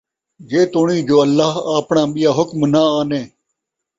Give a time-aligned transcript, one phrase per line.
[0.49, 3.21] جیتوڑیں جو اللہ آپڑاں ٻِیا حکم نہ آنے!